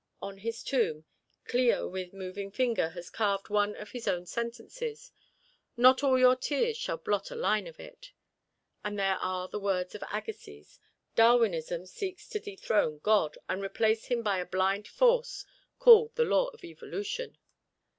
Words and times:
On 0.19 0.39
his 0.39 0.63
tomb, 0.63 1.05
Clio 1.45 1.87
with 1.87 2.11
moving 2.11 2.49
finger 2.49 2.89
has 2.89 3.11
carved 3.11 3.49
one 3.51 3.75
of 3.75 3.91
his 3.91 4.07
own 4.07 4.25
sentences, 4.25 5.11
nor 5.77 5.95
all 6.01 6.17
your 6.17 6.35
tears 6.35 6.75
shall 6.75 6.97
blot 6.97 7.29
a 7.29 7.35
line 7.35 7.67
of 7.67 7.79
it. 7.79 8.11
And 8.83 8.97
these 8.97 9.13
are 9.21 9.47
the 9.47 9.59
words 9.59 9.93
of 9.93 10.03
Agassiz: 10.11 10.79
"Darwinism 11.13 11.85
seeks 11.85 12.27
to 12.29 12.39
dethrone 12.39 12.97
God, 12.97 13.37
and 13.47 13.61
replace 13.63 14.05
Him 14.05 14.23
by 14.23 14.39
a 14.39 14.45
blind 14.47 14.87
force 14.87 15.45
called 15.77 16.15
the 16.15 16.25
Law 16.25 16.47
of 16.47 16.63
Evolution." 16.63 17.37